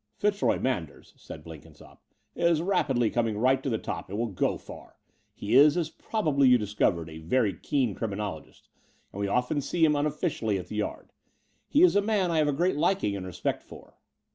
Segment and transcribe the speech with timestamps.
[0.19, 1.99] "Pitzroy Manders," said Blenkinsopp,
[2.35, 4.95] "is rapidly coming right to the top and will go far.
[5.35, 8.67] He is, as probably you discovered, a very keen criminologist;
[9.13, 11.13] and we often see him imofficially at the Yard.
[11.67, 13.99] He is a man I have a great liking and respect for."